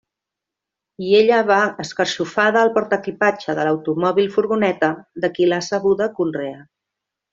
[1.07, 4.91] I ella va escarxofada al portaequipatge de l'automòbil furgoneta
[5.27, 6.61] de qui l'ha sabuda conrear.